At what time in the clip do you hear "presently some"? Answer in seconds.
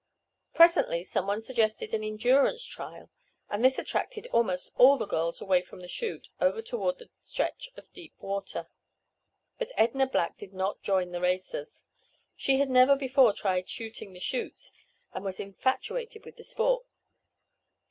0.55-1.27